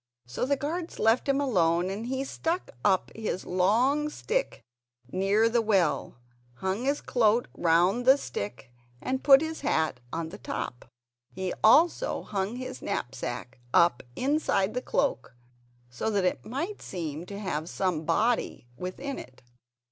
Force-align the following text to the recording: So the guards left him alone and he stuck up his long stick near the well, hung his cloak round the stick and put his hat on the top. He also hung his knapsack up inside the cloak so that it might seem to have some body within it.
So 0.25 0.45
the 0.47 0.55
guards 0.57 0.97
left 0.97 1.29
him 1.29 1.39
alone 1.39 1.91
and 1.91 2.07
he 2.07 2.23
stuck 2.23 2.71
up 2.83 3.11
his 3.13 3.45
long 3.45 4.09
stick 4.09 4.63
near 5.11 5.47
the 5.47 5.61
well, 5.61 6.15
hung 6.55 6.85
his 6.85 7.01
cloak 7.01 7.47
round 7.53 8.05
the 8.07 8.17
stick 8.17 8.71
and 8.99 9.23
put 9.23 9.41
his 9.41 9.61
hat 9.61 9.99
on 10.11 10.29
the 10.29 10.39
top. 10.39 10.85
He 11.29 11.53
also 11.63 12.23
hung 12.23 12.55
his 12.55 12.81
knapsack 12.81 13.59
up 13.75 14.01
inside 14.15 14.73
the 14.73 14.81
cloak 14.81 15.35
so 15.91 16.09
that 16.09 16.25
it 16.25 16.43
might 16.43 16.81
seem 16.81 17.27
to 17.27 17.37
have 17.37 17.69
some 17.69 18.03
body 18.03 18.65
within 18.77 19.19
it. 19.19 19.43